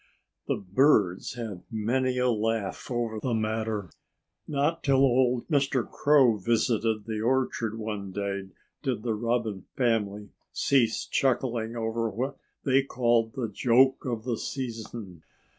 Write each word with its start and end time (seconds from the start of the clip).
The 0.47 0.55
birds 0.57 1.35
had 1.35 1.61
many 1.69 2.17
a 2.17 2.31
laugh 2.31 2.89
over 2.89 3.19
the 3.19 3.35
matter. 3.35 3.91
Not 4.47 4.81
till 4.83 4.95
old 5.03 5.47
Mr. 5.47 5.87
Crow 5.87 6.37
visited 6.37 7.05
the 7.05 7.21
orchard 7.21 7.77
one 7.77 8.11
day 8.11 8.49
did 8.81 9.03
the 9.03 9.13
Robin 9.13 9.65
family 9.77 10.29
cease 10.51 11.05
chuckling 11.05 11.75
over 11.75 12.09
what 12.09 12.39
they 12.65 12.81
called 12.81 13.33
"the 13.35 13.47
joke 13.47 14.03
of 14.03 14.23
the 14.23 14.39
season." 14.39 15.21